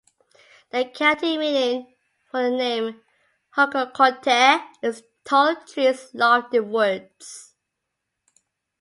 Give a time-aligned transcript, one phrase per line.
[0.71, 1.93] The Celtic meaning
[2.31, 3.03] for the name
[3.55, 7.53] 'Hucclecote' is 'tall trees, lofty woods'.